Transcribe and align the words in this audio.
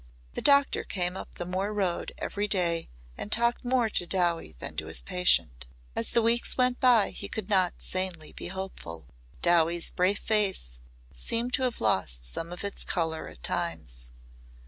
The 0.33 0.41
doctor 0.41 0.83
came 0.83 1.15
up 1.15 1.35
the 1.35 1.45
moor 1.45 1.71
road 1.71 2.11
every 2.17 2.47
day 2.47 2.89
and 3.19 3.31
talked 3.31 3.63
more 3.63 3.87
to 3.91 4.07
Dowie 4.07 4.53
than 4.57 4.75
to 4.77 4.87
his 4.87 4.99
patient. 4.99 5.67
As 5.95 6.09
the 6.09 6.23
weeks 6.23 6.57
went 6.57 6.79
by 6.79 7.11
he 7.11 7.27
could 7.29 7.49
not 7.49 7.75
sanely 7.79 8.33
be 8.33 8.47
hopeful. 8.47 9.05
Dowie's 9.43 9.91
brave 9.91 10.17
face 10.17 10.79
seemed 11.13 11.53
to 11.53 11.61
have 11.65 11.81
lost 11.81 12.25
some 12.25 12.51
of 12.51 12.63
its 12.63 12.83
colour 12.83 13.27
at 13.27 13.43
times. 13.43 14.09